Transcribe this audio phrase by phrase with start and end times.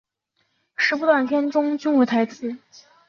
[0.75, 2.57] 十部短片中均无台词。